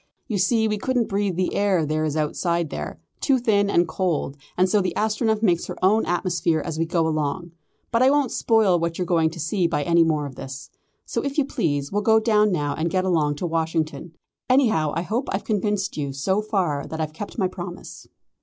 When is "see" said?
0.39-0.67, 9.39-9.67